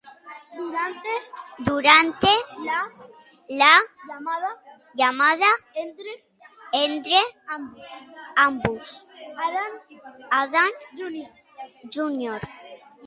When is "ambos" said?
8.37-9.07